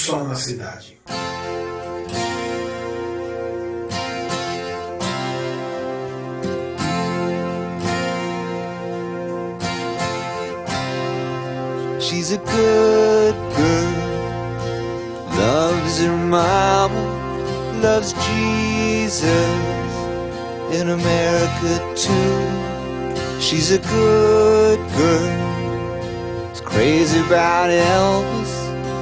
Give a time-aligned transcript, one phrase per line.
[0.00, 0.96] O som na cidade.
[12.00, 13.92] She's a good girl,
[15.36, 16.94] loves her mama,
[17.82, 19.30] loves Jesus
[20.72, 23.38] in America too.
[23.38, 28.39] She's a good girl, is crazy about Elvis,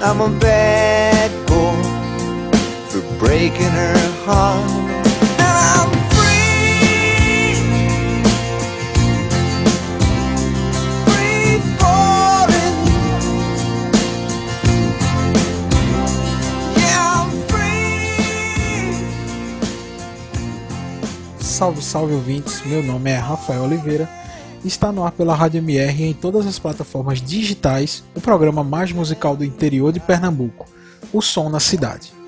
[0.00, 1.82] I'm a bad boy
[2.88, 4.88] for breaking her heart.
[21.40, 24.08] Salve, salve ouvintes, meu nome é Rafael Oliveira.
[24.64, 29.36] Está no ar pela Rádio MR em todas as plataformas digitais, o programa mais musical
[29.36, 30.66] do interior de Pernambuco,
[31.12, 32.18] O Som na Cidade.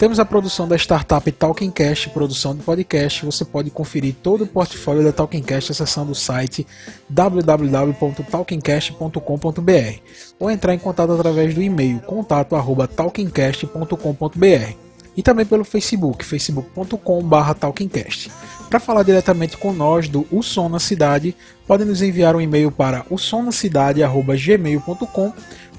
[0.00, 3.22] Temos a produção da startup Talking Cast, produção de podcast.
[3.26, 6.66] Você pode conferir todo o portfólio da Talking Cast acessando o site
[7.10, 10.00] www.talkingcast.com.br
[10.38, 14.74] ou entrar em contato através do e-mail contato@talkingcast.com.br
[15.14, 18.30] e também pelo Facebook, facebook.com.br talkingcast.
[18.70, 21.34] Para falar diretamente com nós do O Som na Cidade,
[21.66, 25.32] podem nos enviar um e-mail para osomnacidade@gmail.com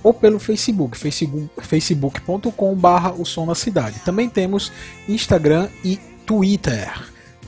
[0.04, 4.02] ou pelo Facebook, facebook- facebook.com.br o som na cidade.
[4.04, 4.74] Também temos
[5.08, 6.92] Instagram e Twitter,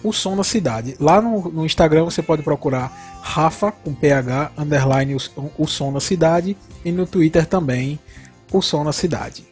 [0.04, 0.96] o som na cidade.
[1.00, 5.20] Lá no, no Instagram você pode procurar Rafa com PH underline o,
[5.58, 6.56] o som na cidade
[6.86, 8.00] e no Twitter também
[8.52, 9.46] o som na cidade.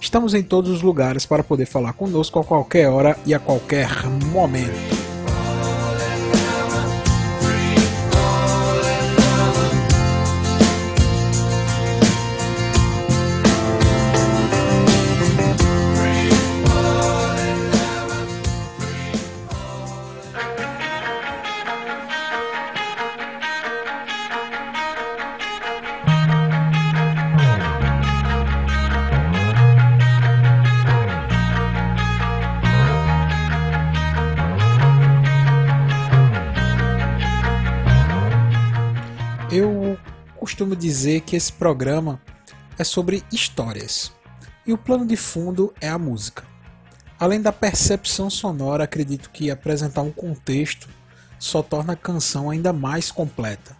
[0.00, 4.06] Estamos em todos os lugares para poder falar conosco a qualquer hora e a qualquer
[4.32, 5.05] momento.
[41.26, 42.22] Que esse programa
[42.78, 44.12] é sobre histórias
[44.64, 46.44] e o plano de fundo é a música.
[47.18, 50.88] Além da percepção sonora, acredito que apresentar um contexto
[51.38, 53.76] só torna a canção ainda mais completa.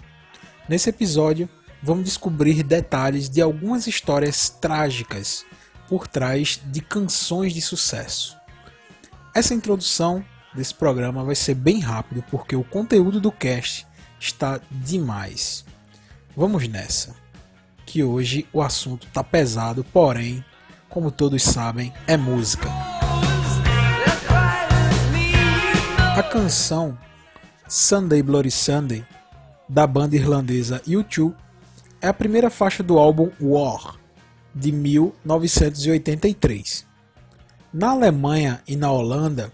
[0.69, 1.49] Nesse episódio,
[1.83, 5.45] vamos descobrir detalhes de algumas histórias trágicas
[5.89, 8.37] por trás de canções de sucesso.
[9.33, 13.87] Essa introdução desse programa vai ser bem rápido porque o conteúdo do cast
[14.19, 15.65] está demais.
[16.35, 17.15] Vamos nessa,
[17.87, 20.45] que hoje o assunto tá pesado, porém,
[20.89, 22.71] como todos sabem, é música.
[26.19, 26.97] A canção
[27.69, 29.05] Sunday Bloody Sunday
[29.69, 31.35] da banda irlandesa U2
[32.01, 33.97] é a primeira faixa do álbum War
[34.55, 36.85] de 1983.
[37.73, 39.53] Na Alemanha e na Holanda,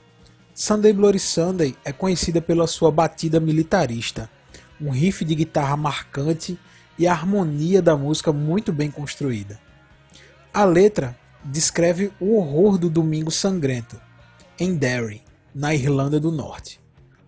[0.54, 4.30] Sunday Bloody Sunday é conhecida pela sua batida militarista,
[4.80, 6.58] um riff de guitarra marcante
[6.98, 9.58] e a harmonia da música muito bem construída.
[10.52, 14.00] A letra descreve o horror do Domingo Sangrento,
[14.58, 15.22] em Derry,
[15.54, 16.80] na Irlanda do Norte,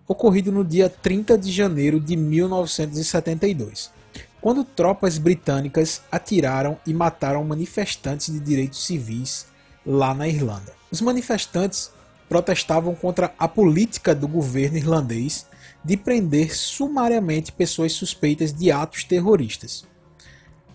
[0.07, 3.91] ocorrido no dia 30 de janeiro de 1972,
[4.39, 9.47] quando tropas britânicas atiraram e mataram manifestantes de direitos civis
[9.85, 10.73] lá na Irlanda.
[10.91, 11.91] Os manifestantes
[12.29, 15.45] protestavam contra a política do governo irlandês
[15.85, 19.85] de prender sumariamente pessoas suspeitas de atos terroristas.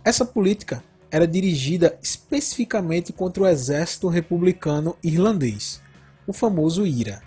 [0.05, 5.83] Essa política era dirigida especificamente contra o exército republicano irlandês,
[6.29, 7.21] o famoso IRA,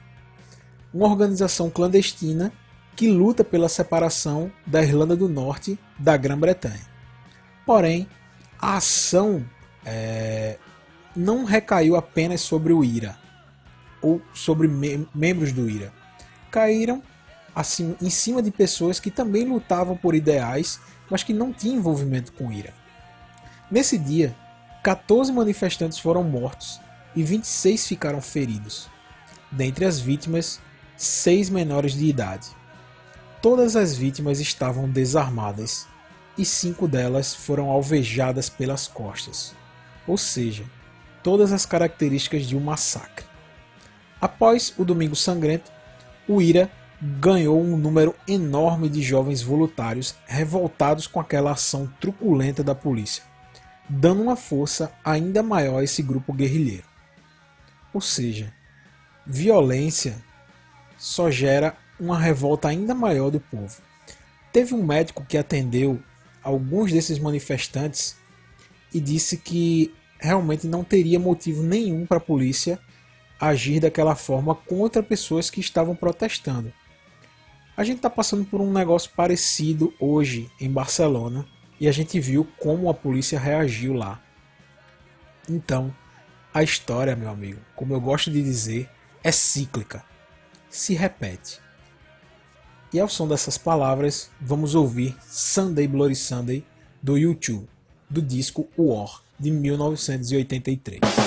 [0.94, 2.54] uma organização clandestina
[2.96, 6.88] que luta pela separação da Irlanda do Norte da Grã-Bretanha.
[7.66, 8.08] Porém,
[8.58, 9.44] a ação
[9.84, 10.58] é,
[11.14, 13.18] não recaiu apenas sobre o IRA
[14.02, 15.92] ou sobre me membros do IRA.
[16.50, 17.02] Caíram
[17.56, 20.80] assim, em cima de pessoas que também lutavam por ideais,
[21.10, 22.74] mas que não tinham envolvimento com IRA.
[23.70, 24.36] Nesse dia,
[24.84, 26.80] 14 manifestantes foram mortos
[27.16, 28.90] e 26 ficaram feridos.
[29.52, 30.60] Dentre as vítimas,
[30.98, 32.48] seis menores de idade.
[33.42, 35.88] Todas as vítimas estavam desarmadas
[36.38, 39.54] e cinco delas foram alvejadas pelas costas,
[40.08, 40.64] ou seja,
[41.22, 43.26] todas as características de um massacre.
[44.20, 45.72] Após o Domingo Sangrento,
[46.28, 46.72] o IRA
[47.04, 53.22] ganhou um número enorme de jovens voluntários revoltados com aquela ação truculenta da polícia,
[53.90, 56.86] dando uma força ainda maior a esse grupo guerrilheiro.
[57.94, 58.54] Ou seja,
[59.28, 60.16] violência
[60.98, 63.82] só gera uma revolta ainda maior do povo.
[64.54, 66.02] Teve um médico que atendeu
[66.42, 68.16] alguns desses manifestantes
[68.94, 72.80] e disse que realmente não teria motivo nenhum para a polícia
[73.38, 76.72] agir daquela forma contra pessoas que estavam protestando.
[77.76, 81.44] A gente está passando por um negócio parecido hoje em Barcelona
[81.80, 84.22] e a gente viu como a polícia reagiu lá.
[85.50, 85.94] Então,
[86.54, 88.88] a história, meu amigo, como eu gosto de dizer,
[89.24, 90.06] é cíclica,
[90.70, 91.60] se repete.
[92.94, 96.64] E ao som dessas palavras, vamos ouvir Sunday Bloody Sunday
[97.02, 97.68] do YouTube,
[98.08, 101.23] do disco War de 1983.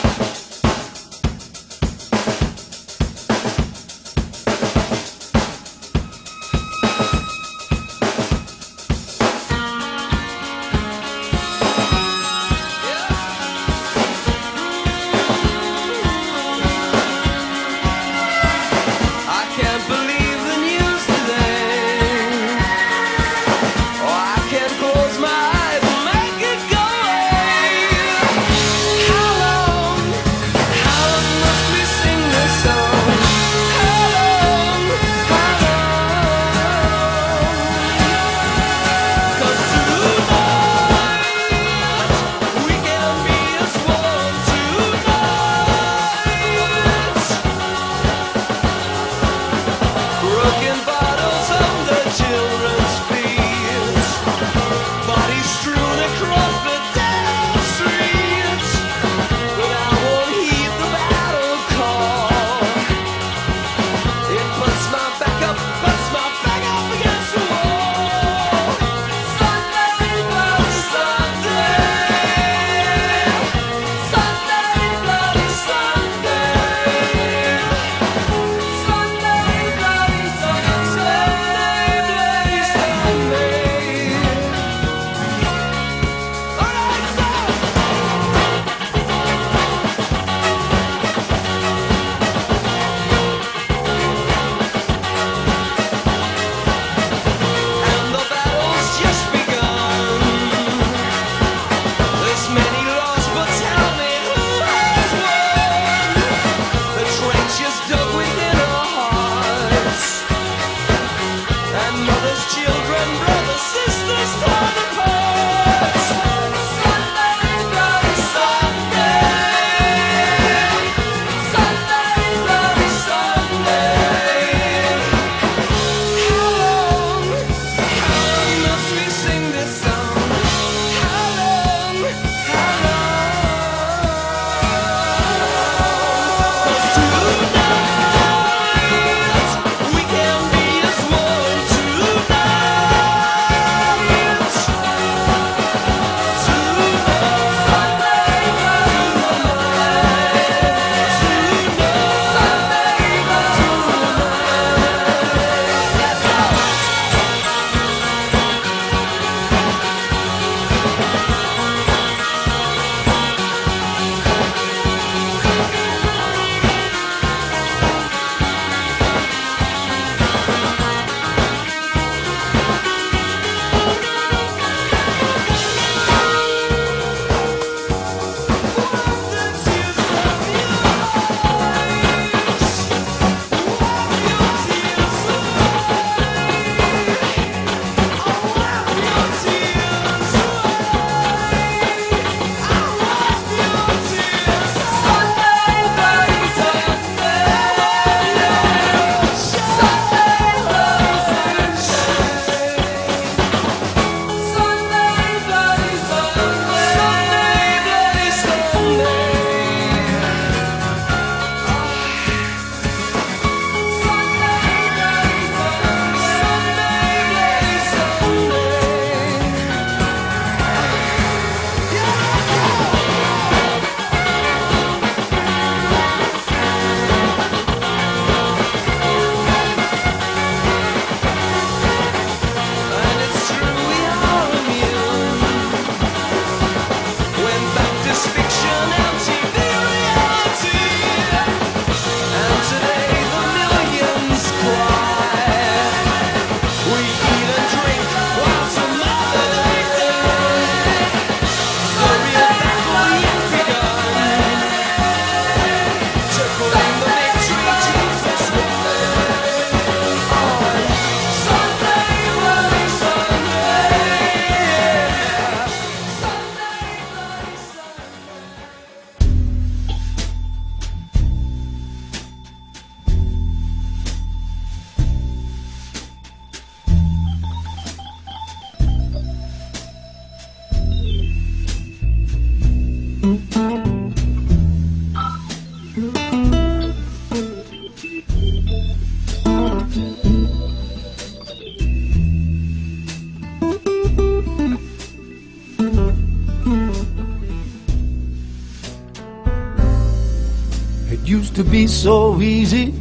[301.97, 302.93] So easy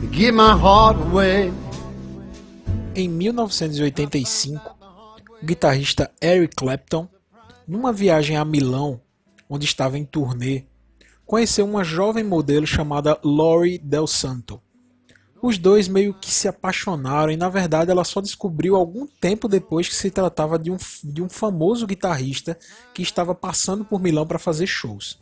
[0.00, 1.52] to give my heart away.
[2.94, 4.76] Em 1985,
[5.42, 7.08] o guitarrista Eric Clapton,
[7.66, 9.00] numa viagem a Milão,
[9.50, 10.66] onde estava em turnê,
[11.24, 14.62] conheceu uma jovem modelo chamada Lori Del Santo.
[15.42, 19.88] Os dois meio que se apaixonaram e na verdade ela só descobriu algum tempo depois
[19.88, 22.56] que se tratava de um, de um famoso guitarrista
[22.94, 25.18] que estava passando por Milão para fazer shows.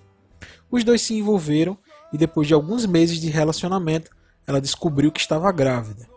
[0.71, 1.79] Os dois se envolveram
[2.15, 4.09] e depois de alguns meses de relacionamento,
[4.47, 6.09] ela descobriu que estava grávida.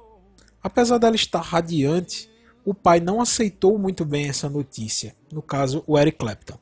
[0.62, 2.30] Apesar dela estar radiante,
[2.63, 6.60] o pai não aceitou muito bem essa notícia, no caso o Eric Clapton.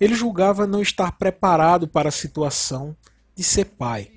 [0.00, 2.96] Ele julgava não estar preparado para a situação
[3.36, 4.10] de ser pai.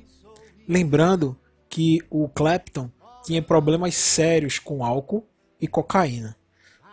[0.67, 1.37] Lembrando
[1.69, 2.89] que o Clapton
[3.23, 5.27] tinha problemas sérios com álcool
[5.61, 6.35] e cocaína.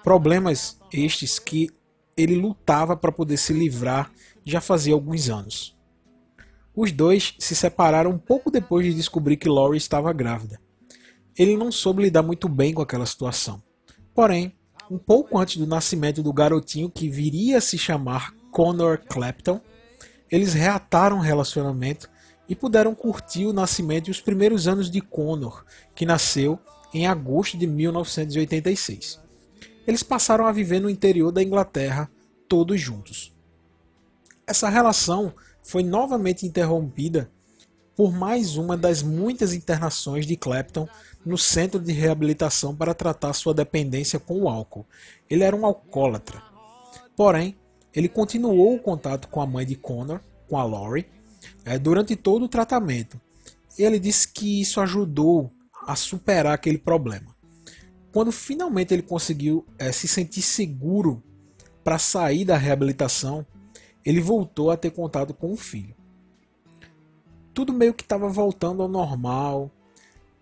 [0.05, 1.71] Problemas estes que
[2.19, 4.13] ele lutava para poder se livrar
[4.45, 5.75] já fazia alguns anos.
[6.75, 10.61] Os dois se separaram pouco depois de descobrir que Laurie estava grávida.
[11.37, 13.63] Ele não soube lidar muito bem com aquela situação.
[14.15, 14.55] Porém,
[14.91, 19.61] um pouco antes do nascimento do garotinho que viria a se chamar Connor Clapton,
[20.31, 22.11] eles reataram o relacionamento
[22.49, 25.65] e puderam curtir o nascimento e os primeiros anos de Connor,
[25.95, 26.59] que nasceu
[26.93, 29.21] em agosto de 1986.
[29.87, 32.11] Eles passaram a viver no interior da Inglaterra,
[32.49, 33.35] todos juntos.
[34.47, 37.31] Essa relação foi novamente interrompida
[37.95, 40.89] por mais uma das muitas internações de Clapton
[41.25, 44.87] no centro de reabilitação para tratar sua dependência com o álcool.
[45.29, 46.43] Ele era um alcoólatra.
[47.17, 47.57] Porém,
[47.95, 51.07] ele continuou o contato com a mãe de Connor, com a Laurie,
[51.65, 53.21] eh, durante todo o tratamento.
[53.79, 55.53] Ele disse que isso ajudou
[55.87, 57.35] a superar aquele problema.
[58.13, 61.23] Quando finalmente ele conseguiu eh, se sentir seguro
[61.85, 63.47] para sair da reabilitação,
[64.05, 65.95] ele voltou a ter contato com o filho.
[67.55, 69.71] Tudo meio que estava voltando ao normal.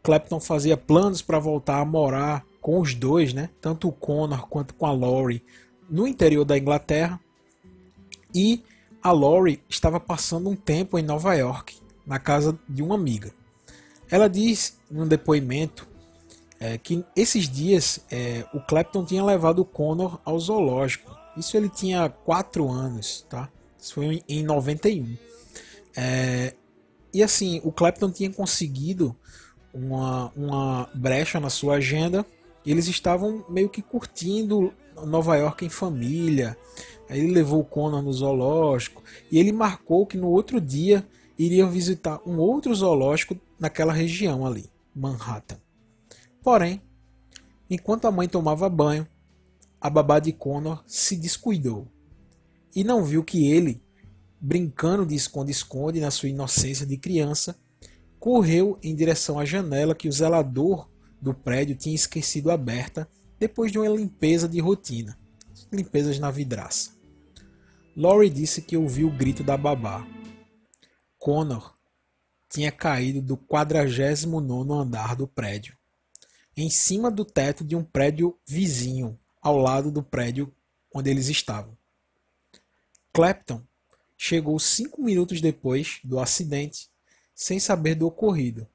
[0.02, 3.50] Clapton fazia planos para voltar a morar com os dois, né?
[3.60, 5.42] tanto o Connor quanto com a Laurie,
[5.88, 7.20] no interior da Inglaterra.
[8.34, 8.62] E
[9.02, 11.76] a Laurie estava passando um tempo em Nova York,
[12.06, 13.32] na casa de uma amiga.
[14.10, 15.88] Ela diz num depoimento
[16.58, 21.09] é, que esses dias é, o Clapton tinha levado o Connor ao zoológico.
[21.36, 23.48] Isso ele tinha 4 anos, tá?
[23.78, 25.16] Isso foi em- em 91.
[25.96, 26.54] É,
[27.12, 29.16] e assim, o Clapton tinha conseguido
[29.72, 32.24] uma, uma brecha na sua agenda.
[32.64, 34.72] Eles estavam meio que curtindo
[35.06, 36.56] Nova York em família.
[37.08, 39.02] Aí ele levou o Conan no zoológico.
[39.30, 41.06] E ele marcou que no outro dia
[41.38, 45.58] iria visitar um outro zoológico naquela região ali, Manhattan.
[46.42, 46.82] Porém,
[47.68, 49.06] enquanto a mãe tomava banho,
[49.80, 51.88] a babá de Connor se descuidou
[52.74, 53.82] e não viu que ele,
[54.40, 57.58] brincando de esconde-esconde na sua inocência de criança,
[58.18, 60.88] correu em direção à janela que o zelador
[61.20, 63.08] do prédio tinha esquecido aberta
[63.38, 65.18] depois de uma limpeza de rotina,
[65.72, 66.92] limpezas na vidraça.
[67.96, 70.06] Laurie disse que ouviu o grito da babá.
[71.18, 71.74] Connor
[72.50, 75.76] tinha caído do 49º andar do prédio,
[76.56, 80.54] em cima do teto de um prédio vizinho, ao lado do prédio
[80.94, 81.76] onde eles estavam.
[83.12, 83.62] Clapton
[84.16, 86.90] chegou cinco minutos depois do acidente,
[87.34, 88.68] sem saber do ocorrido,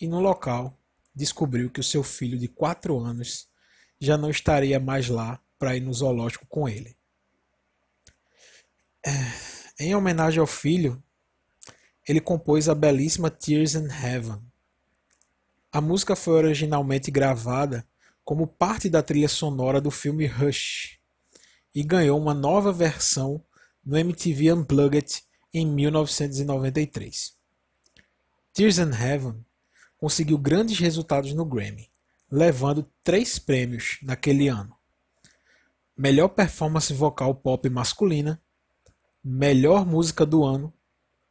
[0.00, 0.78] e no local
[1.14, 3.48] descobriu que o seu filho de quatro anos
[4.00, 6.96] já não estaria mais lá para ir no zoológico com ele.
[9.04, 9.10] É,
[9.78, 11.02] Em homenagem ao filho,
[12.08, 14.40] ele compôs a belíssima Tears in Heaven.
[15.70, 17.86] A música foi originalmente gravada
[18.26, 20.98] como parte da trilha sonora do filme Rush
[21.72, 23.40] e ganhou uma nova versão
[23.84, 25.22] no MTV Unplugged
[25.54, 27.36] em 1993.
[28.52, 29.46] Tears in Heaven
[29.96, 31.88] conseguiu grandes resultados no Grammy,
[32.28, 34.76] levando três prêmios naquele ano:
[35.96, 38.42] Melhor Performance Vocal Pop Masculina,
[39.22, 40.74] Melhor Música do Ano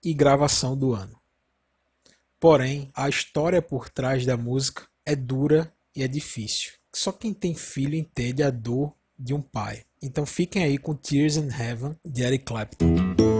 [0.01, 1.19] e Gravação do Ano.
[2.39, 6.71] Porém, a história por trás da música é dura e é difícil.
[6.95, 9.83] Só quem tem filho entende a dor de um pai.
[10.01, 13.34] Então fiquem aí com Tears in Heaven de Eric Clapton.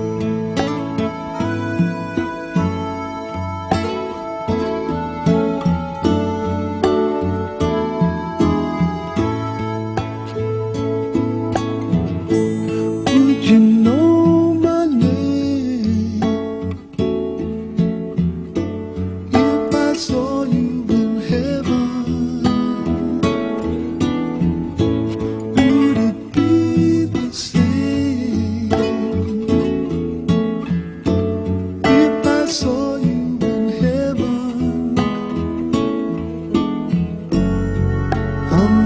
[38.58, 38.85] Um...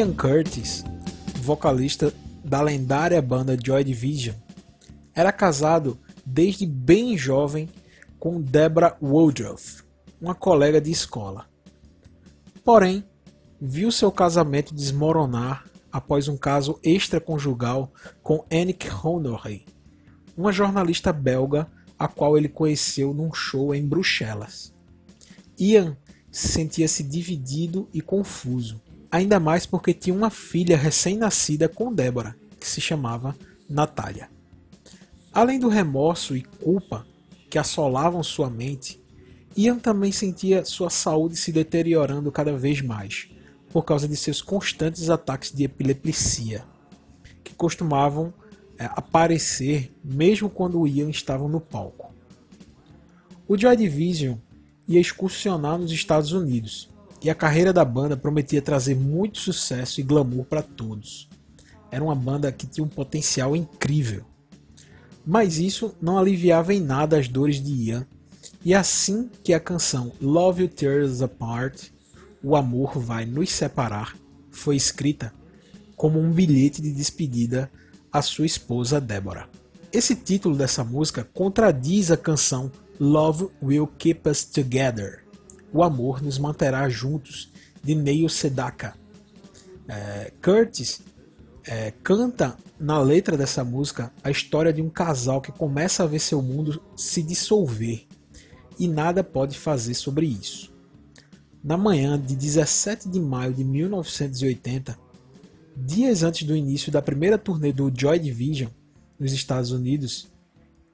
[0.00, 0.82] Ian Curtis,
[1.42, 2.10] vocalista
[2.42, 4.34] da lendária banda Joy Division,
[5.14, 7.68] era casado desde bem jovem
[8.18, 9.82] com Deborah Woodruff,
[10.18, 11.44] uma colega de escola.
[12.64, 13.04] Porém,
[13.60, 19.66] viu seu casamento desmoronar após um caso extraconjugal com Annick Honoré,
[20.34, 24.72] uma jornalista belga a qual ele conheceu num show em Bruxelas.
[25.58, 25.94] Ian
[26.32, 32.80] sentia-se dividido e confuso, ainda mais porque tinha uma filha recém-nascida com Débora, que se
[32.80, 33.36] chamava
[33.68, 34.30] Natália.
[35.32, 37.06] Além do remorso e culpa
[37.48, 39.00] que assolavam sua mente,
[39.56, 43.28] Ian também sentia sua saúde se deteriorando cada vez mais,
[43.72, 46.64] por causa de seus constantes ataques de epilepsia,
[47.42, 48.32] que costumavam
[48.78, 52.12] é, aparecer mesmo quando Ian estava no palco.
[53.46, 54.36] O Joy Division
[54.86, 56.88] ia excursionar nos Estados Unidos,
[57.22, 61.28] e a carreira da banda prometia trazer muito sucesso e glamour para todos.
[61.90, 64.24] Era uma banda que tinha um potencial incrível.
[65.26, 68.06] Mas isso não aliviava em nada as dores de Ian,
[68.64, 71.88] e assim que a canção Love You Tears Apart,
[72.42, 74.16] O Amor Vai Nos Separar,
[74.50, 75.32] foi escrita
[75.96, 77.70] como um bilhete de despedida
[78.10, 79.48] à sua esposa Deborah.
[79.92, 85.24] Esse título dessa música contradiz a canção Love Will Keep Us Together,
[85.72, 87.50] O Amor Nos Manterá Juntos,
[87.82, 88.94] de Neil Sedaka.
[89.88, 91.02] É, Curtis
[91.66, 96.18] é, canta na letra dessa música a história de um casal que começa a ver
[96.18, 98.06] seu mundo se dissolver
[98.78, 100.72] e nada pode fazer sobre isso.
[101.62, 104.98] Na manhã de 17 de maio de 1980,
[105.76, 108.70] dias antes do início da primeira turnê do Joy Division
[109.18, 110.28] nos Estados Unidos,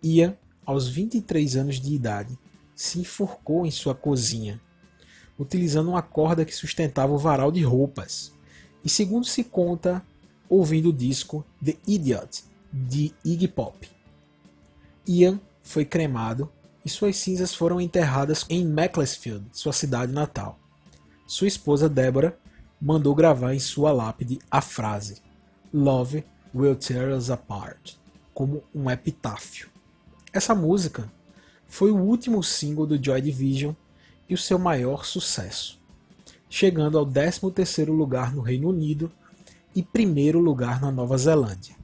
[0.03, 2.37] Ian, aos 23 anos de idade,
[2.75, 4.61] se enforcou em sua cozinha,
[5.39, 8.33] utilizando uma corda que sustentava o varal de roupas,
[8.85, 10.03] e segundo se conta,
[10.49, 13.89] ouvindo o disco The Idiot de Iggy Pop.
[15.07, 16.51] Ian foi cremado
[16.85, 20.59] e suas cinzas foram enterradas em Macclesfield, sua cidade natal.
[21.27, 22.37] Sua esposa Deborah
[22.81, 25.23] mandou gravar em sua lápide a frase
[25.73, 27.95] Love will tear us apart,
[28.33, 29.69] como um epitáfio.
[30.33, 31.11] Essa música
[31.67, 33.75] foi o último single do Joy Division
[34.29, 35.81] e o seu maior sucesso,
[36.49, 39.11] chegando ao 13º lugar no Reino Unido
[39.75, 41.77] e primeiro lugar na Nova Zelândia.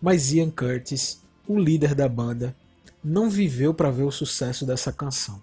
[0.00, 2.56] Mas Ian Curtis, o líder da banda,
[3.04, 5.42] não viveu para ver o sucesso dessa canção,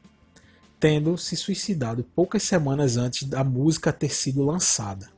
[0.79, 5.09] tendo se suicidado poucas semanas antes da música ter sido lançada.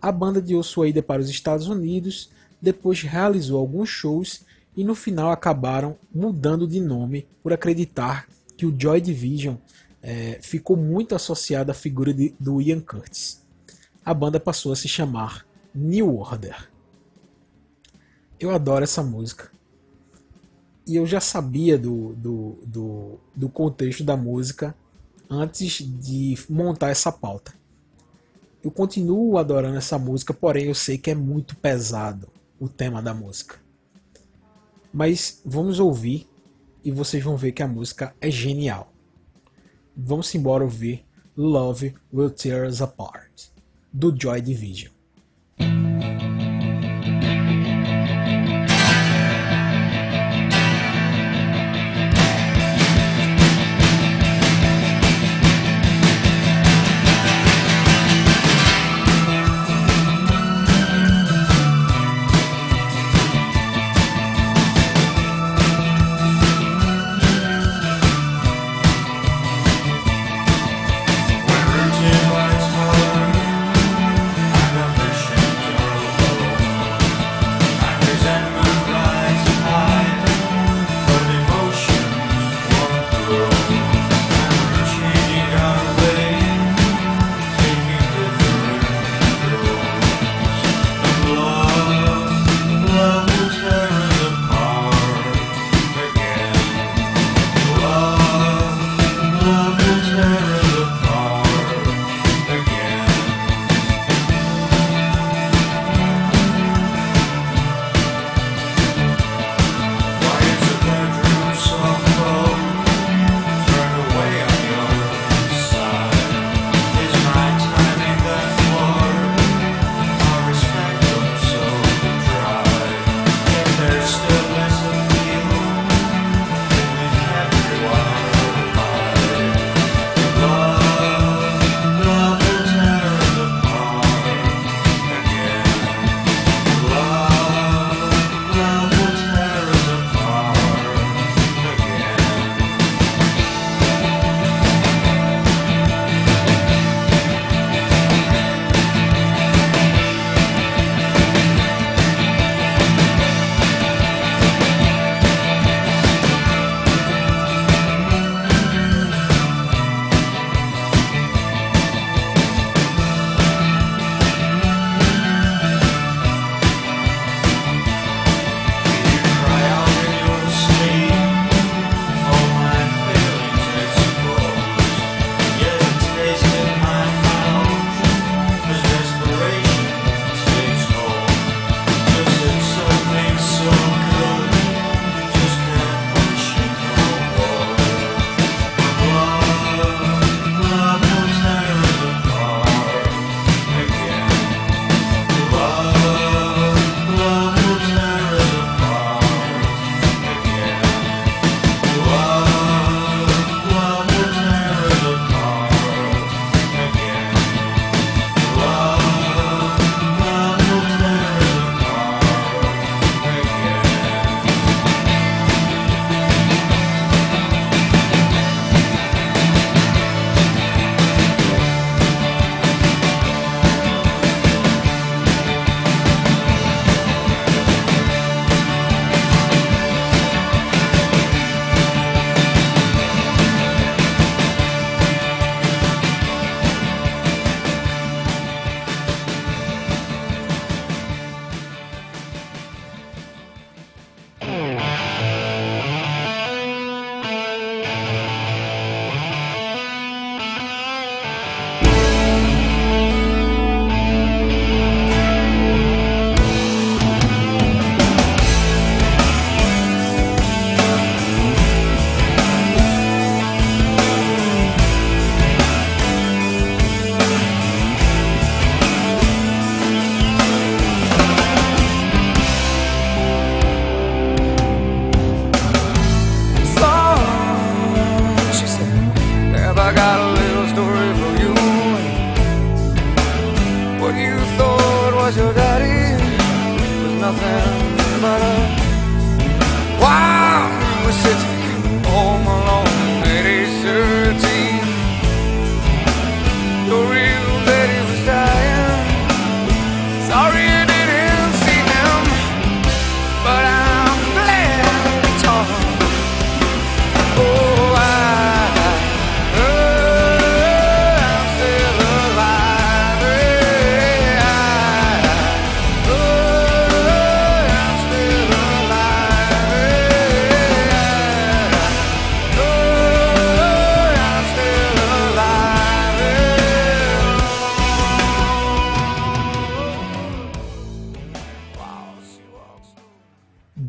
[0.00, 4.42] A banda deu sua ida para os Estados Unidos, depois realizou alguns shows
[4.76, 9.56] e no final acabaram mudando de nome por acreditar que o Joy Division
[10.02, 13.42] é, ficou muito associado à figura de, do Ian Curtis.
[14.04, 16.70] A banda passou a se chamar New Order.
[18.40, 19.50] Eu adoro essa música
[20.86, 24.74] e eu já sabia do, do, do, do contexto da música
[25.28, 27.52] antes de montar essa pauta.
[28.62, 33.12] Eu continuo adorando essa música, porém eu sei que é muito pesado o tema da
[33.12, 33.56] música.
[34.92, 36.26] Mas vamos ouvir
[36.82, 38.92] e vocês vão ver que a música é genial.
[40.00, 41.04] Vamos embora ouvir
[41.36, 43.50] Love Will Tear Us Apart,
[43.92, 44.92] do Joy Division.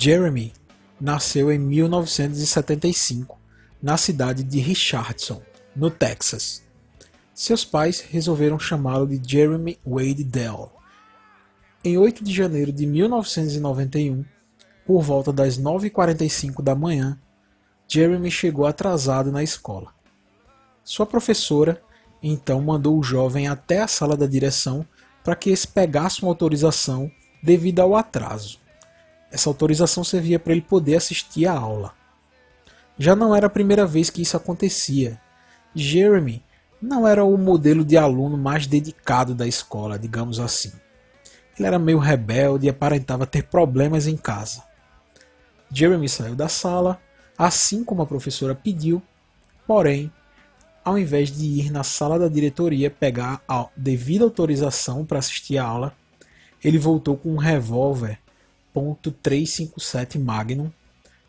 [0.10, 0.52] Jeremy
[1.00, 3.38] nasceu em 1975
[3.80, 5.40] na cidade de Richardson,
[5.76, 6.64] no Texas.
[7.32, 10.72] Seus pais resolveram chamá-lo de Jeremy Wade Dell.
[11.84, 14.26] Em 8 de janeiro de 1991,
[14.84, 17.16] por volta das 9h45 da manhã,
[17.88, 19.94] Jeremy chegou atrasado na escola.
[20.84, 21.80] Sua professora
[22.24, 24.84] então mandou o jovem até a sala da direção
[25.24, 27.12] para que esse pegasse uma autorização
[27.44, 28.58] devido ao atraso.
[29.32, 31.94] Essa autorização servia para ele poder assistir à aula.
[32.98, 35.20] Já não era a primeira vez que isso acontecia.
[35.74, 36.44] Jeremy
[36.82, 40.72] não era o modelo de aluno mais dedicado da escola, digamos assim.
[41.58, 44.64] Ele era meio rebelde e aparentava ter problemas em casa.
[45.72, 47.00] Jeremy saiu da sala,
[47.38, 49.02] assim como a professora pediu,
[49.68, 50.12] porém,
[50.84, 55.66] ao invés de ir na sala da diretoria pegar a devida autorização para assistir a
[55.66, 55.94] aula,
[56.64, 58.20] ele voltou com um revólver
[58.80, 60.72] .357 Magnum,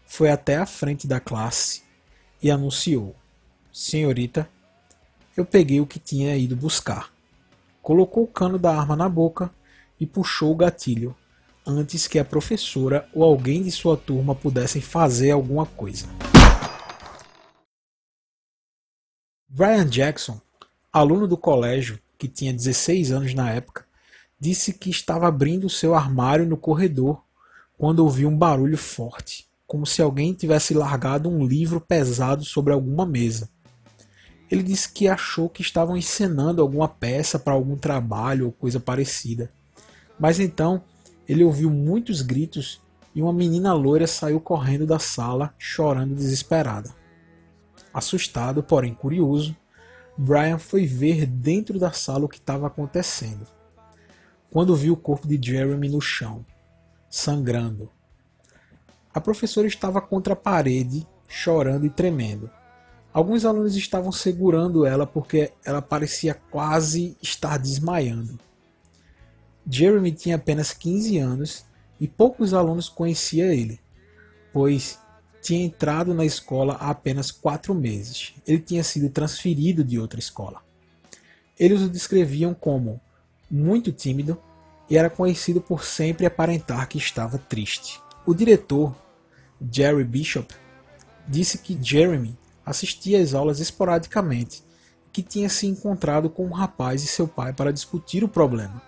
[0.07, 1.83] foi até a frente da classe
[2.43, 3.15] e anunciou:
[3.73, 4.49] Senhorita,
[5.37, 7.13] eu peguei o que tinha ido buscar.
[7.83, 9.51] Colocou o cano da arma na boca
[9.99, 11.17] e puxou o gatilho
[11.67, 16.07] antes que a professora ou alguém de sua turma pudessem fazer alguma coisa.
[19.49, 20.41] Brian Jackson,
[20.93, 23.85] aluno do colégio que tinha 16 anos na época,
[24.39, 27.23] disse que estava abrindo seu armário no corredor
[27.81, 33.07] quando ouviu um barulho forte, como se alguém tivesse largado um livro pesado sobre alguma
[33.07, 33.49] mesa.
[34.51, 39.51] Ele disse que achou que estavam encenando alguma peça para algum trabalho ou coisa parecida.
[40.19, 40.83] Mas então
[41.27, 42.83] ele ouviu muitos gritos
[43.15, 46.95] e uma menina loira saiu correndo da sala, chorando desesperada.
[47.95, 49.57] Assustado, porém curioso,
[50.19, 53.47] Brian foi ver dentro da sala o que estava acontecendo.
[54.51, 56.45] Quando viu o corpo de Jeremy no chão,
[57.11, 57.91] sangrando.
[59.13, 62.49] A professora estava contra a parede, chorando e tremendo.
[63.13, 68.39] Alguns alunos estavam segurando ela porque ela parecia quase estar desmaiando.
[69.69, 71.65] Jeremy tinha apenas 15 anos
[71.99, 73.81] e poucos alunos conheciam ele,
[74.53, 74.99] pois
[75.43, 78.35] tinha entrado na escola há apenas quatro meses.
[78.47, 80.63] Ele tinha sido transferido de outra escola.
[81.59, 83.01] Eles o descreviam como
[83.51, 84.41] muito tímido
[84.91, 88.01] e era conhecido por sempre aparentar que estava triste.
[88.27, 88.95] O diretor,
[89.71, 90.53] Jerry Bishop,
[91.29, 94.65] disse que Jeremy assistia às aulas esporadicamente
[95.13, 98.83] que tinha se encontrado com um rapaz e seu pai para discutir o problema.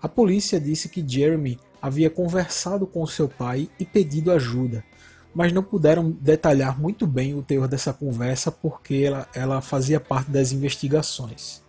[0.00, 4.84] A polícia disse que Jeremy havia conversado com seu pai e pedido ajuda,
[5.34, 10.30] mas não puderam detalhar muito bem o teor dessa conversa porque ela, ela fazia parte
[10.30, 11.62] das investigações.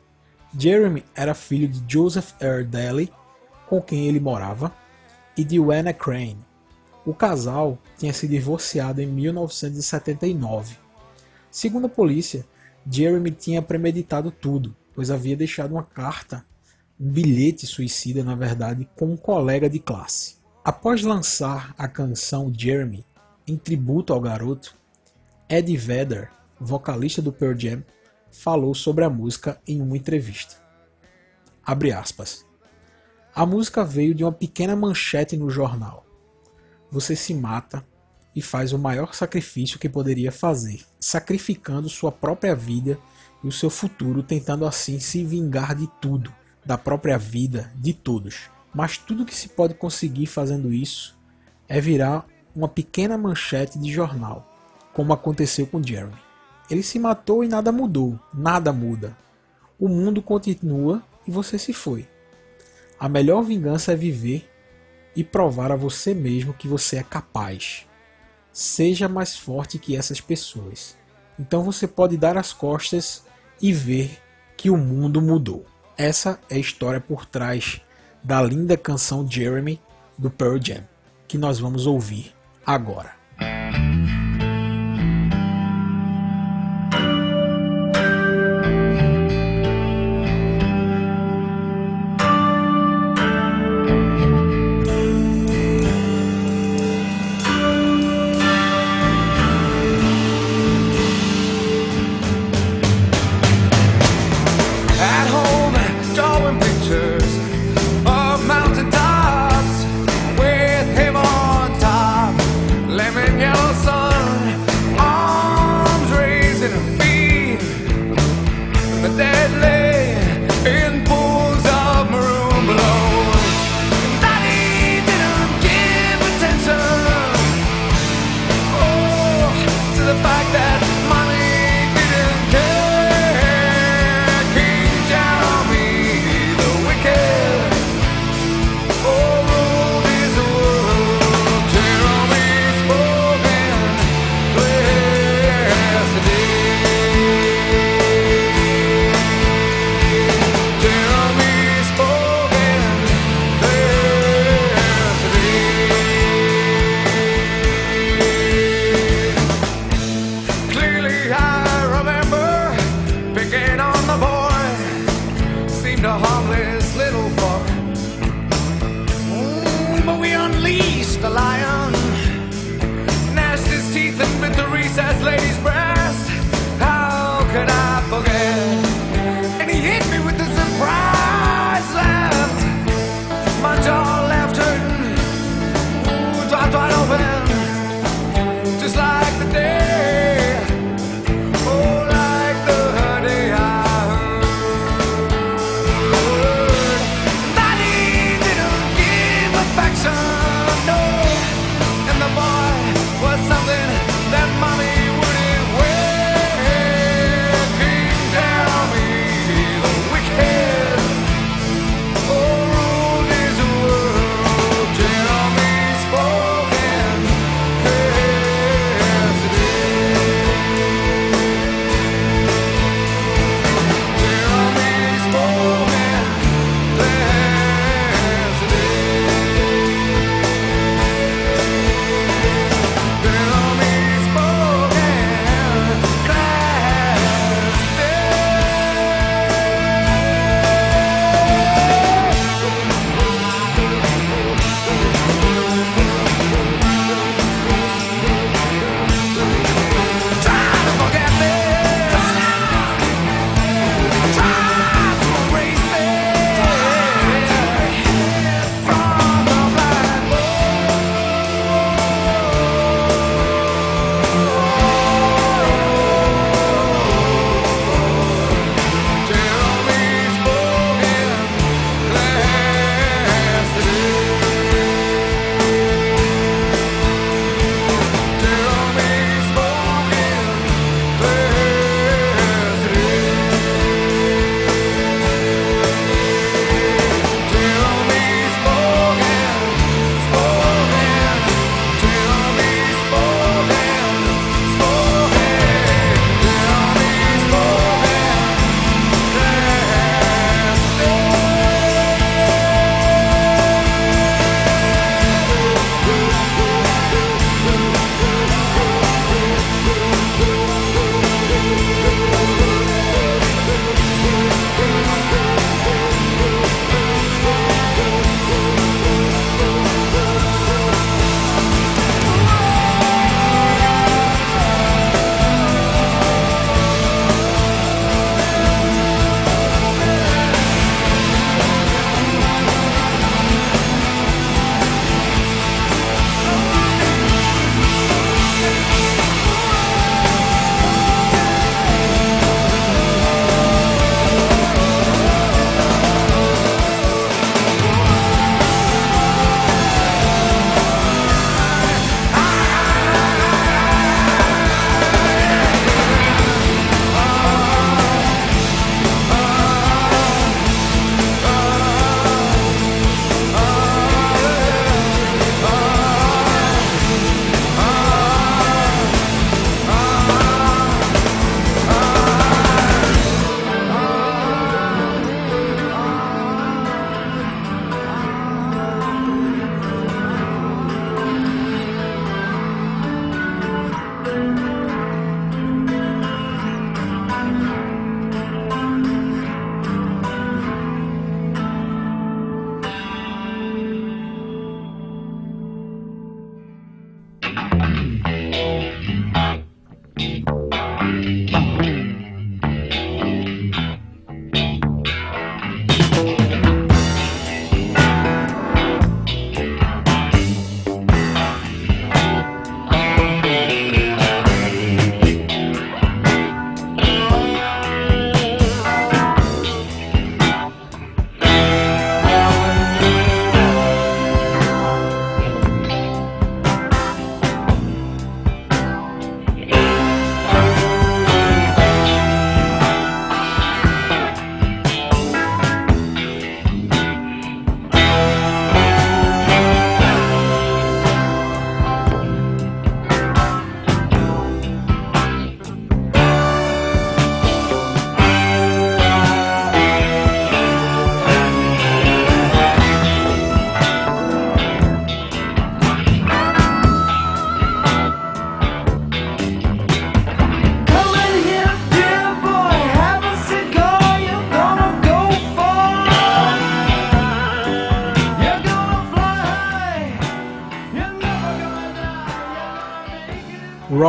[0.58, 2.63] Jeremy era filho de Joseph R.
[2.63, 3.12] Daly,
[3.67, 4.73] com quem ele morava,
[5.36, 6.38] e de Wenna Crane.
[7.06, 10.78] O casal tinha se divorciado em 1979.
[11.52, 12.45] Segundo a polícia,
[12.89, 16.45] Jeremy tinha premeditado tudo, pois havia deixado uma carta,
[16.99, 20.38] um bilhete suicida, na verdade, com um colega de classe.
[20.63, 23.06] Após lançar a canção Jeremy,
[23.45, 24.76] em tributo ao garoto,
[25.49, 27.84] Eddie Vedder, vocalista do Pearl Jam,
[28.32, 30.56] falou sobre a música em uma entrevista.
[31.65, 32.45] Abre aspas.
[33.36, 36.06] A música veio de uma pequena manchete no jornal.
[36.91, 37.84] Você se mata
[38.36, 43.00] e faz o maior sacrifício que poderia fazer, sacrificando sua própria vida
[43.43, 46.32] e o seu futuro, tentando assim se vingar de tudo,
[46.63, 48.52] da própria vida, de todos.
[48.72, 51.17] Mas tudo que se pode conseguir fazendo isso
[51.67, 54.48] é virar uma pequena manchete de jornal,
[54.93, 56.13] como aconteceu com Jeremy.
[56.69, 59.17] Ele se matou e nada mudou, nada muda.
[59.80, 62.12] O mundo continua e você se foi.
[63.04, 64.50] A melhor vingança é viver
[65.13, 67.86] e provar a você mesmo que você é capaz.
[68.54, 70.96] Seja mais forte que essas pessoas.
[71.38, 73.26] Então você pode dar as costas
[73.62, 74.22] e ver
[74.56, 75.66] que o mundo mudou.
[75.98, 77.82] Essa é a história por trás
[78.24, 79.82] da linda canção Jeremy
[80.18, 80.88] do Pearl Jam,
[81.28, 82.34] que nós vamos ouvir
[82.66, 83.23] agora.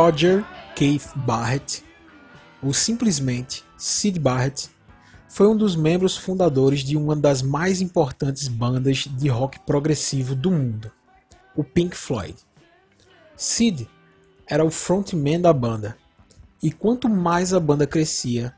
[0.05, 0.45] Roger
[0.75, 1.83] Keith Barrett,
[2.61, 4.69] ou simplesmente Sid Barrett,
[5.27, 10.51] foi um dos membros fundadores de uma das mais importantes bandas de rock progressivo do
[10.51, 10.91] mundo,
[11.55, 12.35] o Pink Floyd.
[13.35, 13.89] Sid
[14.45, 15.97] era o frontman da banda,
[16.61, 18.53] e quanto mais a banda crescia,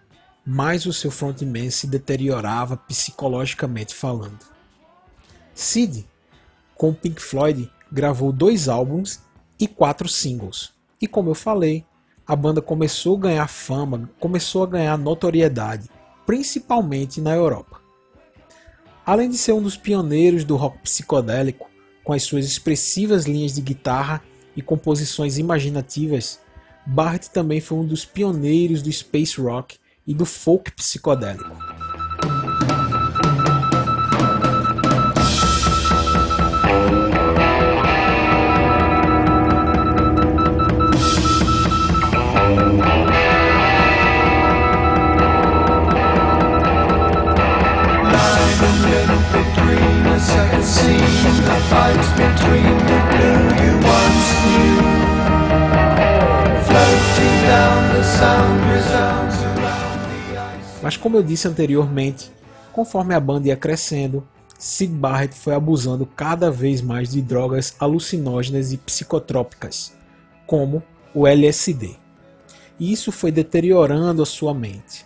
[0.45, 4.45] mais o seu frontman se deteriorava psicologicamente falando.
[5.55, 6.05] Sid,
[6.75, 9.21] com Pink Floyd, gravou dois álbuns
[9.57, 10.75] e quatro singles.
[11.01, 11.85] E como eu falei,
[12.25, 15.89] a banda começou a ganhar fama, começou a ganhar notoriedade,
[16.25, 17.79] principalmente na Europa.
[19.05, 21.69] Além de ser um dos pioneiros do rock psicodélico,
[22.03, 24.21] com as suas expressivas linhas de guitarra
[24.55, 26.39] e composições imaginativas,
[26.85, 31.66] Barrett também foi um dos pioneiros do space rock e do folk psicodélico.
[61.07, 62.29] Como eu disse anteriormente,
[62.73, 64.27] conforme a banda ia crescendo,
[64.59, 69.93] Sid Barrett foi abusando cada vez mais de drogas alucinógenas e psicotrópicas,
[70.45, 70.83] como
[71.13, 71.95] o LSD.
[72.77, 75.05] E isso foi deteriorando a sua mente.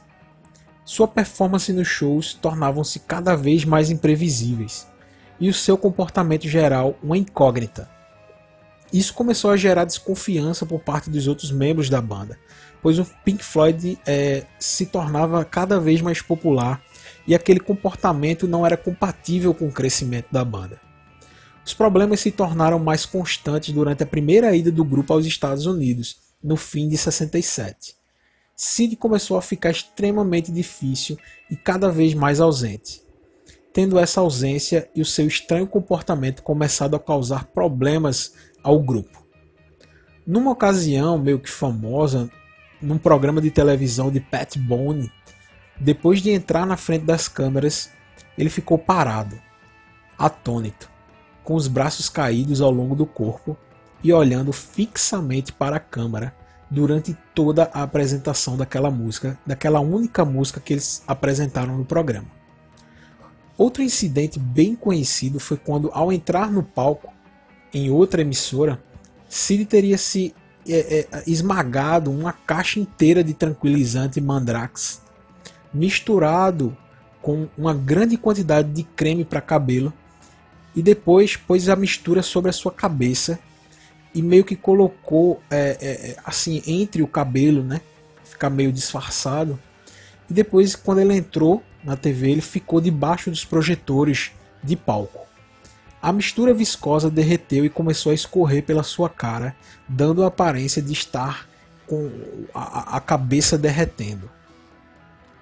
[0.83, 4.87] Sua performance nos shows tornavam-se cada vez mais imprevisíveis,
[5.39, 7.87] e o seu comportamento geral uma incógnita.
[8.91, 12.39] Isso começou a gerar desconfiança por parte dos outros membros da banda,
[12.81, 16.81] pois o Pink Floyd é, se tornava cada vez mais popular
[17.27, 20.79] e aquele comportamento não era compatível com o crescimento da banda.
[21.65, 26.17] Os problemas se tornaram mais constantes durante a primeira ida do grupo aos Estados Unidos,
[26.43, 27.95] no fim de 67.
[28.55, 31.17] Sid começou a ficar extremamente difícil
[31.49, 33.01] e cada vez mais ausente,
[33.71, 39.25] tendo essa ausência e o seu estranho comportamento começado a causar problemas ao grupo.
[40.25, 42.29] Numa ocasião meio que famosa,
[42.81, 45.11] num programa de televisão de Pat Bone,
[45.79, 47.89] depois de entrar na frente das câmeras,
[48.37, 49.39] ele ficou parado,
[50.17, 50.89] atônito,
[51.43, 53.57] com os braços caídos ao longo do corpo
[54.03, 56.35] e olhando fixamente para a câmera
[56.69, 62.27] durante toda a apresentação daquela música, daquela única música que eles apresentaram no programa.
[63.57, 67.13] Outro incidente bem conhecido foi quando, ao entrar no palco
[67.73, 68.81] em outra emissora,
[69.27, 70.33] Sid teria se
[70.67, 75.01] é, é, esmagado uma caixa inteira de tranquilizante Mandrax,
[75.73, 76.75] misturado
[77.21, 79.93] com uma grande quantidade de creme para cabelo,
[80.75, 83.39] e depois pôs a mistura sobre a sua cabeça
[84.13, 87.81] e meio que colocou é, é, é assim entre o cabelo, né?
[88.23, 89.59] Ficar meio disfarçado.
[90.29, 94.31] E depois, quando ele entrou na TV, ele ficou debaixo dos projetores
[94.63, 95.27] de palco.
[96.01, 99.55] A mistura viscosa derreteu e começou a escorrer pela sua cara,
[99.87, 101.47] dando a aparência de estar
[101.85, 102.09] com
[102.53, 104.29] a, cabeça derretendo.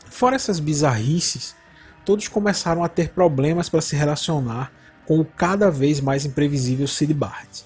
[0.10, 1.55] Fora essas bizarrices,
[2.03, 4.72] todos começaram a ter problemas para se relacionar
[5.05, 7.64] com o cada vez mais imprevisível Sid Barrett.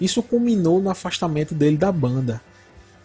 [0.00, 2.40] Isso culminou no afastamento dele da banda.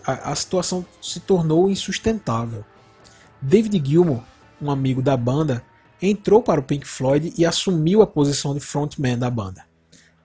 [0.05, 2.63] A, a situação se tornou insustentável.
[3.41, 4.24] David Gilmour,
[4.61, 5.63] um amigo da banda,
[6.01, 9.65] entrou para o Pink Floyd e assumiu a posição de frontman da banda.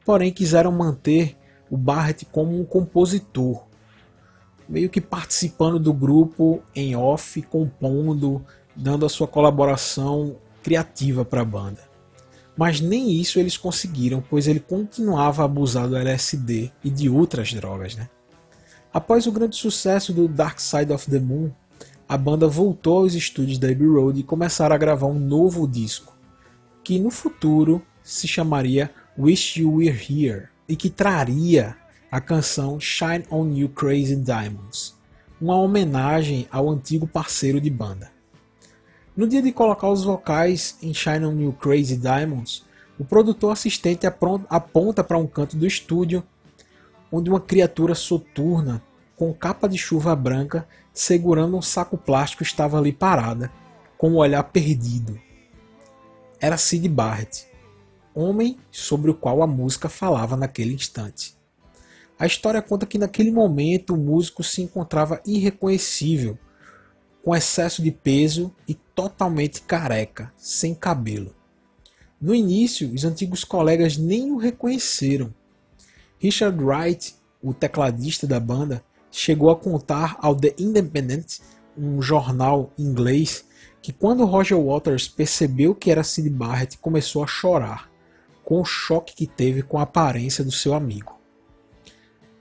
[0.04, 1.36] Porém, quiseram manter
[1.70, 3.64] o Barrett como um compositor,
[4.68, 8.44] meio que participando do grupo em off, compondo,
[8.76, 11.80] dando a sua colaboração criativa para a banda.
[12.56, 17.52] Mas nem isso eles conseguiram, pois ele continuava a abusar do LSD e de outras
[17.52, 17.96] drogas.
[17.96, 18.08] Né?
[18.92, 21.50] Após o grande sucesso do Dark Side of the Moon,
[22.08, 26.14] a banda voltou aos estúdios da Abbey Road e começaram a gravar um novo disco,
[26.82, 31.76] que no futuro se chamaria Wish You Were Here e que traria
[32.10, 34.94] a canção Shine On You Crazy Diamonds,
[35.40, 38.12] uma homenagem ao antigo parceiro de banda.
[39.16, 42.64] No dia de colocar os vocais em Shine On You Crazy Diamonds,
[42.98, 46.22] o produtor assistente aponta para um canto do estúdio
[47.10, 48.82] onde uma criatura soturna
[49.16, 53.52] com capa de chuva branca segurando um saco plástico, estava ali parada,
[53.98, 55.20] com o um olhar perdido.
[56.40, 57.46] Era Sid Barrett,
[58.14, 61.36] homem sobre o qual a música falava naquele instante.
[62.16, 66.38] A história conta que naquele momento o músico se encontrava irreconhecível,
[67.24, 71.34] com excesso de peso e totalmente careca, sem cabelo.
[72.20, 75.34] No início, os antigos colegas nem o reconheceram.
[76.18, 78.84] Richard Wright, o tecladista da banda,
[79.14, 81.38] chegou a contar ao The Independent,
[81.78, 83.44] um jornal inglês,
[83.80, 87.88] que quando Roger Waters percebeu que era Sid Barrett, começou a chorar,
[88.44, 91.14] com o choque que teve com a aparência do seu amigo.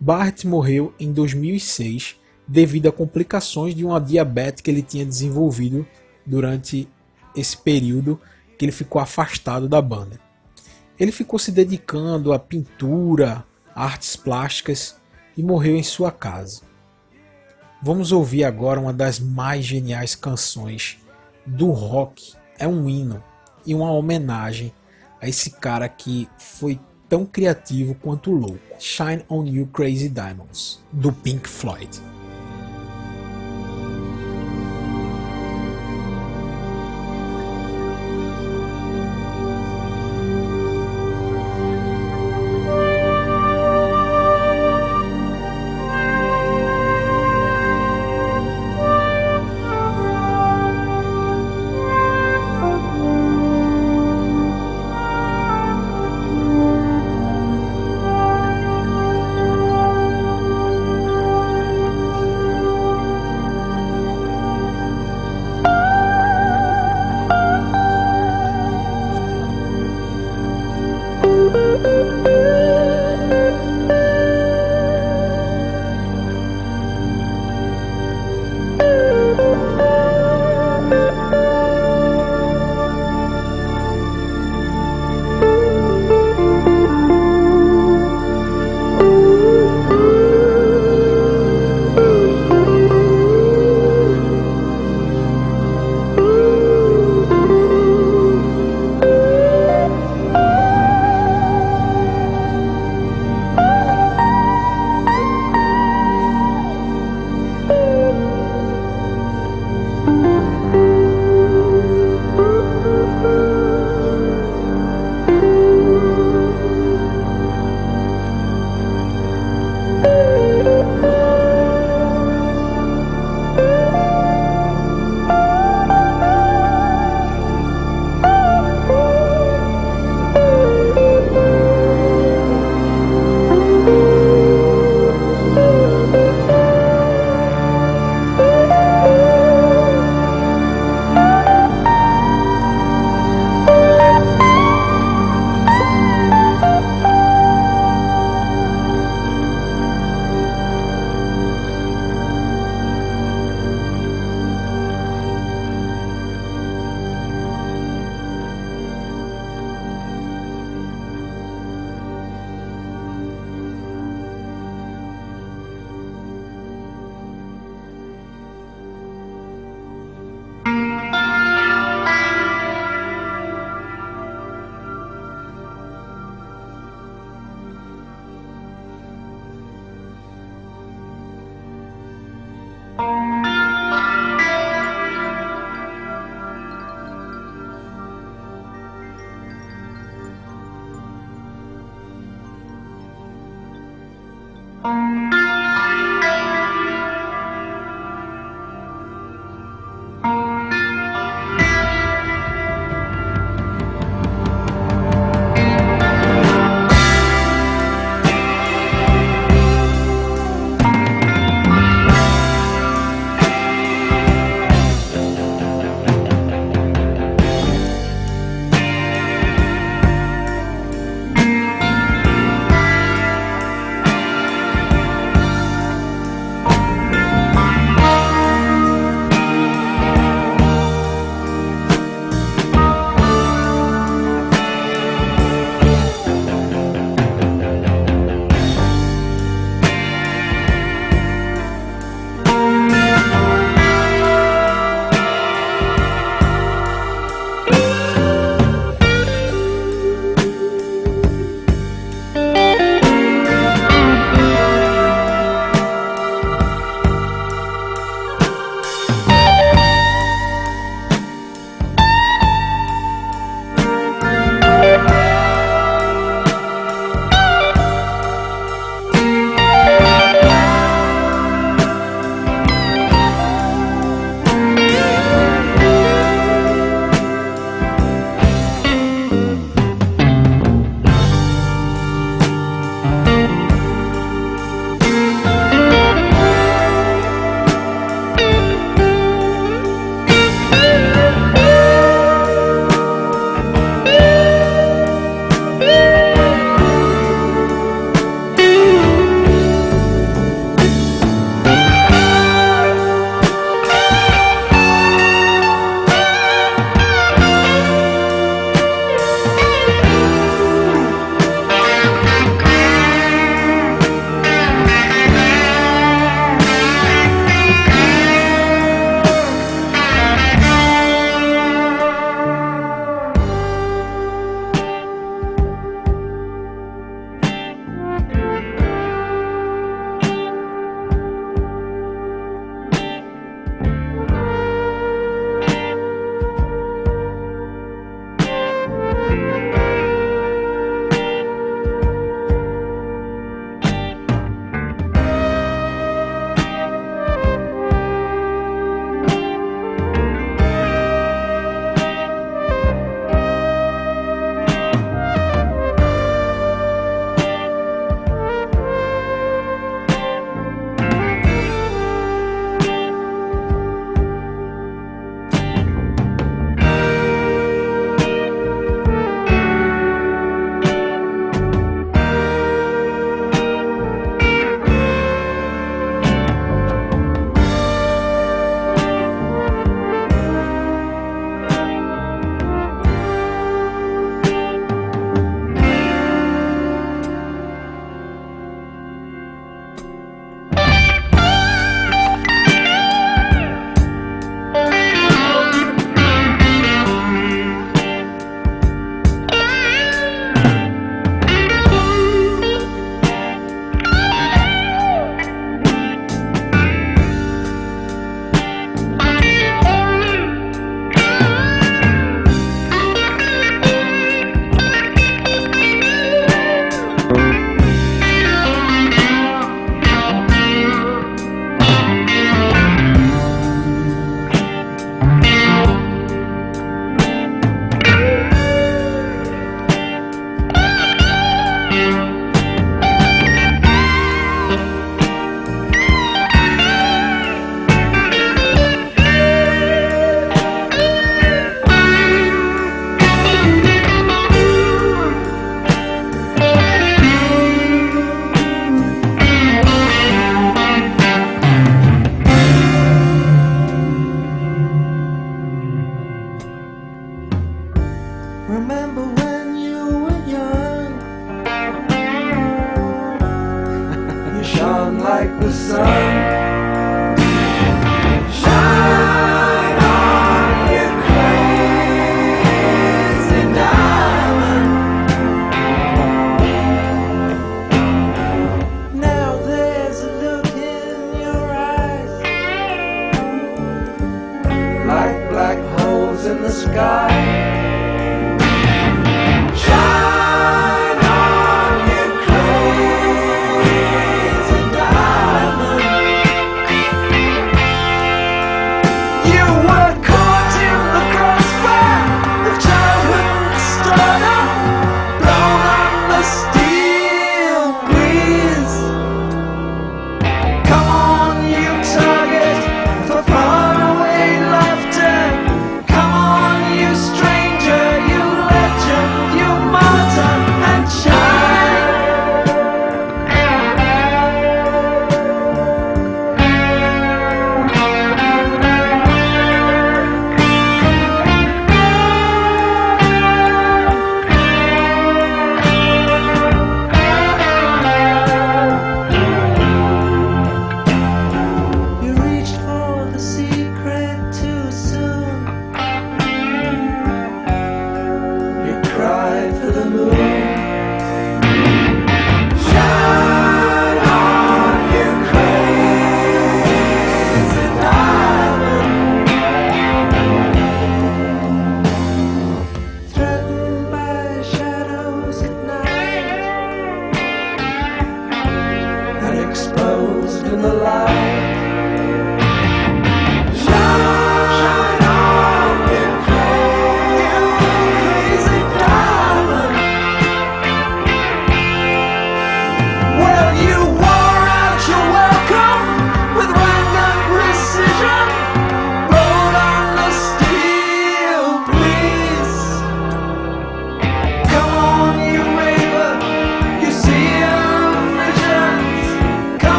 [0.00, 2.16] Barrett morreu em 2006
[2.48, 5.86] devido a complicações de uma diabetes que ele tinha desenvolvido
[6.24, 6.88] durante
[7.36, 8.18] esse período
[8.58, 10.18] que ele ficou afastado da banda.
[10.98, 13.44] Ele ficou se dedicando à pintura,
[13.74, 15.01] artes plásticas
[15.36, 16.62] e morreu em sua casa.
[17.82, 20.98] Vamos ouvir agora uma das mais geniais canções
[21.44, 22.34] do rock.
[22.58, 23.22] É um hino
[23.66, 24.72] e uma homenagem
[25.20, 26.78] a esse cara que foi
[27.08, 28.58] tão criativo quanto louco.
[28.78, 32.11] Shine on You Crazy Diamonds, do Pink Floyd.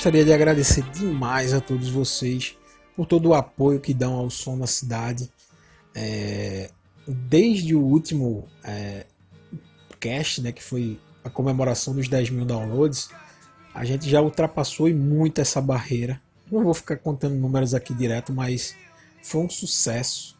[0.00, 2.56] Gostaria de agradecer demais a todos vocês
[2.96, 5.30] por todo o apoio que dão ao som da cidade.
[5.94, 6.70] É,
[7.06, 9.04] desde o último é,
[10.00, 13.10] cast, né, que foi a comemoração dos 10 mil downloads,
[13.74, 16.18] a gente já ultrapassou e muito essa barreira.
[16.50, 18.74] Não vou ficar contando números aqui direto, mas
[19.22, 20.34] foi um sucesso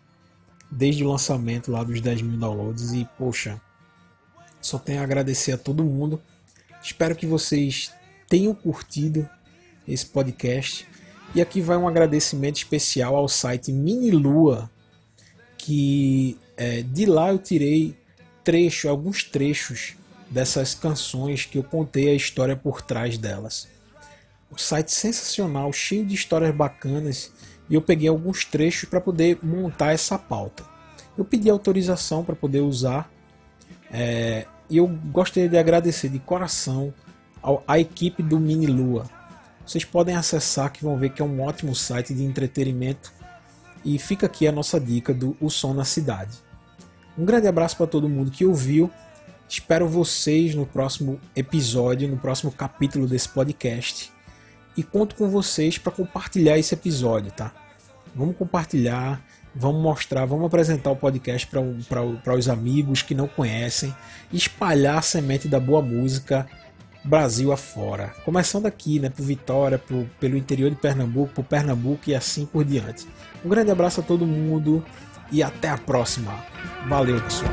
[0.71, 3.61] desde o lançamento lá dos 10 mil downloads e poxa,
[4.59, 6.19] só tenho a agradecer a todo mundo.
[6.83, 7.93] Espero que vocês
[8.27, 9.29] tenham curtido
[9.87, 10.87] esse podcast.
[11.35, 14.70] E aqui vai um agradecimento especial ao site Minilua,
[15.57, 17.97] que é, de lá eu tirei
[18.43, 19.95] trecho, alguns trechos
[20.28, 23.68] dessas canções que eu contei a história por trás delas.
[24.53, 27.33] Um site sensacional, cheio de histórias bacanas,
[27.68, 30.64] e eu peguei alguns trechos para poder montar essa pauta.
[31.16, 33.11] Eu pedi autorização para poder usar,
[33.93, 36.93] é, e eu gostaria de agradecer de coração
[37.66, 39.20] a equipe do Mini Lua.
[39.71, 43.12] Vocês podem acessar que vão ver que é um ótimo site de entretenimento
[43.85, 46.37] e fica aqui a nossa dica do O Som na Cidade.
[47.16, 48.91] Um grande abraço para todo mundo que ouviu.
[49.49, 54.12] Espero vocês no próximo episódio, no próximo capítulo desse podcast.
[54.77, 57.53] E conto com vocês para compartilhar esse episódio, tá?
[58.12, 63.95] Vamos compartilhar, vamos mostrar, vamos apresentar o podcast para os amigos que não conhecem,
[64.33, 66.49] espalhar a semente da boa música
[67.03, 68.13] Brasil afora.
[68.25, 72.65] Começando aqui, né, por Vitória, por, pelo interior de Pernambuco, por Pernambuco e assim por
[72.65, 73.07] diante.
[73.45, 74.85] Um grande abraço a todo mundo
[75.33, 76.33] e até a próxima.
[76.89, 77.53] Valeu, pessoal.